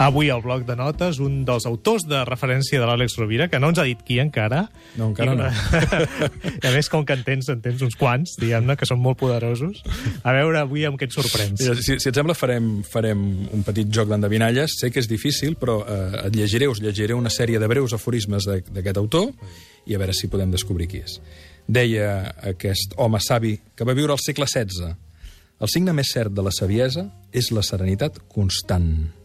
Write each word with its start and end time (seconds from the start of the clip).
Avui 0.00 0.30
al 0.32 0.40
bloc 0.40 0.62
de 0.64 0.72
notes, 0.80 1.18
un 1.20 1.42
dels 1.44 1.66
autors 1.68 2.06
de 2.08 2.22
referència 2.24 2.80
de 2.80 2.86
l'Àlex 2.88 3.18
Rovira, 3.20 3.50
que 3.52 3.58
no 3.60 3.68
ens 3.68 3.80
ha 3.82 3.84
dit 3.84 4.00
qui 4.00 4.16
encara. 4.22 4.62
No, 4.96 5.10
encara 5.10 5.34
no. 5.36 5.50
I 5.50 6.66
a 6.70 6.72
més, 6.72 6.88
com 6.88 7.04
que 7.04 7.18
en 7.18 7.24
tens, 7.26 7.50
en 7.52 7.60
tens 7.60 7.84
uns 7.84 7.98
quants, 8.00 8.32
diguem-ne, 8.40 8.78
que 8.80 8.88
són 8.88 9.02
molt 9.04 9.20
poderosos. 9.20 9.82
A 10.24 10.32
veure 10.38 10.62
avui 10.62 10.86
amb 10.88 10.96
què 10.96 11.04
et 11.10 11.12
sorprens. 11.12 11.60
Mira, 11.60 11.76
si, 11.76 11.98
si 12.00 12.08
et 12.08 12.16
sembla, 12.16 12.32
farem, 12.32 12.72
farem 12.88 13.26
un 13.52 13.66
petit 13.68 13.92
joc 13.92 14.08
d'endevinalles. 14.08 14.78
Sé 14.80 14.88
que 14.88 15.04
és 15.04 15.10
difícil, 15.10 15.58
però 15.60 15.82
eh, 15.84 16.24
et 16.30 16.40
llegiré, 16.40 16.70
us 16.72 16.80
llegiré 16.80 17.12
una 17.12 17.28
sèrie 17.28 17.60
de 17.60 17.68
breus 17.68 17.92
aforismes 17.92 18.48
d'aquest 18.48 19.04
autor 19.04 19.28
i 19.84 19.92
a 19.92 20.00
veure 20.00 20.16
si 20.16 20.32
podem 20.32 20.56
descobrir 20.56 20.88
qui 20.88 21.04
és. 21.04 21.20
Deia 21.68 22.10
aquest 22.56 22.96
home 22.96 23.20
savi 23.20 23.58
que 23.76 23.84
va 23.84 23.92
viure 23.92 24.16
al 24.16 24.24
segle 24.24 24.48
XVI. 24.48 24.96
El 25.60 25.68
signe 25.68 25.92
més 25.92 26.16
cert 26.16 26.32
de 26.32 26.40
la 26.40 26.56
saviesa 26.56 27.10
és 27.36 27.52
la 27.52 27.60
serenitat 27.60 28.16
constant. 28.32 29.19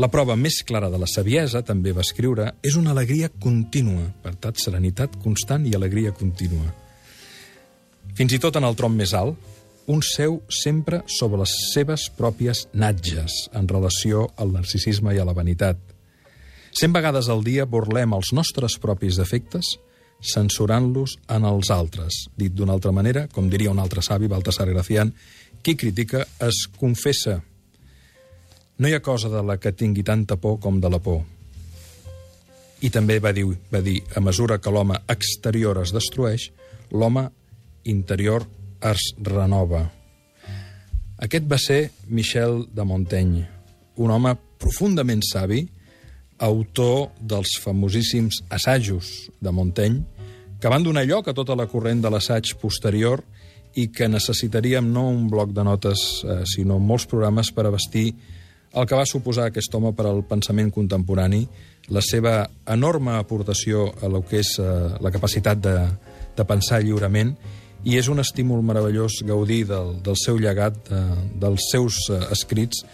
La 0.00 0.08
prova 0.08 0.38
més 0.40 0.62
clara 0.64 0.88
de 0.88 0.96
la 0.96 1.08
saviesa, 1.10 1.60
també 1.60 1.92
va 1.92 2.00
escriure, 2.00 2.46
és 2.64 2.78
una 2.80 2.94
alegria 2.94 3.28
contínua. 3.28 4.06
Per 4.24 4.32
tant, 4.40 4.56
serenitat 4.56 5.18
constant 5.20 5.66
i 5.68 5.74
alegria 5.76 6.14
contínua. 6.16 6.70
Fins 8.16 8.32
i 8.32 8.40
tot 8.40 8.56
en 8.56 8.64
el 8.64 8.76
tron 8.78 8.96
més 8.96 9.12
alt, 9.12 9.36
un 9.92 10.00
seu 10.06 10.38
sempre 10.48 11.02
sobre 11.10 11.42
les 11.42 11.52
seves 11.74 12.06
pròpies 12.16 12.66
natges 12.72 13.50
en 13.52 13.68
relació 13.68 14.30
al 14.40 14.54
narcisisme 14.54 15.12
i 15.12 15.20
a 15.20 15.28
la 15.28 15.36
vanitat. 15.36 15.76
Cent 16.72 16.94
vegades 16.96 17.28
al 17.28 17.44
dia 17.44 17.68
burlem 17.68 18.14
els 18.16 18.32
nostres 18.32 18.78
propis 18.80 19.20
defectes 19.20 19.74
censurant-los 20.22 21.18
en 21.34 21.44
els 21.44 21.68
altres. 21.74 22.24
Dit 22.38 22.54
d'una 22.56 22.72
altra 22.72 22.94
manera, 22.94 23.26
com 23.28 23.50
diria 23.50 23.72
un 23.74 23.82
altre 23.82 24.00
savi, 24.06 24.30
Baltasar 24.30 24.68
Gracián, 24.70 25.12
qui 25.62 25.76
critica 25.76 26.24
es 26.40 26.64
confessa 26.78 27.42
no 28.82 28.88
hi 28.90 28.96
ha 28.96 29.00
cosa 29.00 29.28
de 29.30 29.44
la 29.46 29.60
que 29.62 29.70
tingui 29.78 30.02
tanta 30.02 30.34
por 30.42 30.56
com 30.58 30.80
de 30.82 30.88
la 30.90 30.98
por. 30.98 31.20
I 32.82 32.88
també 32.90 33.20
va 33.22 33.30
dir, 33.30 33.44
va 33.70 33.78
dir 33.78 34.00
a 34.18 34.20
mesura 34.20 34.58
que 34.58 34.72
l'home 34.74 34.96
exterior 35.06 35.78
es 35.84 35.92
destrueix, 35.94 36.48
l'home 36.90 37.28
interior 37.86 38.42
es 38.82 39.04
renova. 39.22 39.84
Aquest 41.22 41.46
va 41.46 41.60
ser 41.62 41.92
Michel 42.08 42.64
de 42.74 42.82
Montaigne, 42.82 43.44
un 44.02 44.10
home 44.10 44.34
profundament 44.58 45.22
savi, 45.30 45.62
autor 46.42 47.12
dels 47.20 47.54
famosíssims 47.62 48.42
assajos 48.50 49.30
de 49.38 49.54
Montaigne, 49.54 50.02
que 50.58 50.74
van 50.74 50.82
donar 50.82 51.06
lloc 51.06 51.30
a 51.30 51.38
tota 51.38 51.54
la 51.54 51.70
corrent 51.70 52.02
de 52.02 52.10
l'assaig 52.10 52.56
posterior 52.58 53.22
i 53.78 53.92
que 53.94 54.10
necessitaríem 54.10 54.90
no 54.90 55.06
un 55.06 55.28
bloc 55.30 55.54
de 55.54 55.70
notes, 55.70 56.24
eh, 56.26 56.42
sinó 56.50 56.82
molts 56.82 57.06
programes 57.06 57.54
per 57.54 57.70
abastir 57.70 58.08
el 58.72 58.86
que 58.88 58.96
va 58.96 59.06
suposar 59.08 59.50
aquest 59.50 59.74
home 59.74 59.92
per 59.96 60.06
al 60.08 60.22
pensament 60.28 60.70
contemporani, 60.72 61.42
la 61.92 62.02
seva 62.04 62.46
enorme 62.70 63.16
aportació 63.18 63.88
a 64.00 64.08
lo 64.08 64.22
que 64.24 64.40
és 64.40 64.54
eh, 64.62 64.66
la 65.02 65.12
capacitat 65.12 65.60
de, 65.60 65.76
de 66.36 66.46
pensar 66.48 66.80
lliurement, 66.82 67.34
i 67.84 67.96
és 67.98 68.08
un 68.08 68.22
estímul 68.22 68.62
meravellós 68.62 69.20
gaudir 69.26 69.64
del, 69.66 69.96
del 70.04 70.18
seu 70.18 70.38
llegat, 70.38 70.76
de, 70.88 71.00
dels 71.42 71.70
seus 71.72 71.98
eh, 72.10 72.20
escrits, 72.32 72.84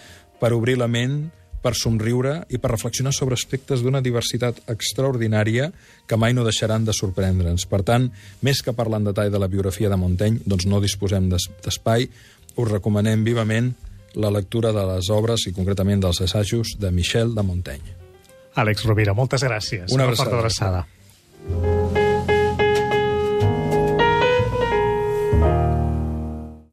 per 0.41 0.55
obrir 0.57 0.79
la 0.81 0.89
ment, 0.89 1.27
per 1.59 1.75
somriure 1.75 2.45
i 2.55 2.59
per 2.63 2.71
reflexionar 2.71 3.11
sobre 3.13 3.35
aspectes 3.35 3.83
d'una 3.83 4.01
diversitat 4.01 4.61
extraordinària 4.71 5.73
que 6.07 6.17
mai 6.17 6.35
no 6.35 6.45
deixaran 6.47 6.87
de 6.87 6.95
sorprendre'ns. 6.95 7.67
Per 7.67 7.83
tant, 7.83 8.07
més 8.47 8.63
que 8.63 8.75
parlar 8.79 9.03
en 9.03 9.09
detall 9.11 9.33
de 9.35 9.41
la 9.43 9.51
biografia 9.51 9.91
de 9.91 9.99
Montaigne, 9.99 10.45
doncs 10.47 10.69
no 10.71 10.81
disposem 10.81 11.29
d'espai, 11.29 12.07
us 12.59 12.71
recomanem 12.71 13.27
vivament 13.27 13.73
la 14.15 14.31
lectura 14.31 14.73
de 14.73 14.85
les 14.95 15.11
obres 15.11 15.47
i 15.49 15.53
concretament 15.57 16.01
dels 16.01 16.21
assajos 16.25 16.77
de 16.81 16.91
Michel 16.91 17.35
de 17.35 17.43
Montaigne. 17.43 17.97
Àlex 18.59 18.85
Rovira, 18.89 19.15
moltes 19.15 19.45
gràcies. 19.45 19.93
Una 19.95 20.09
abraçada. 20.09 20.31
Una 20.31 20.39
abraçada. 20.39 20.87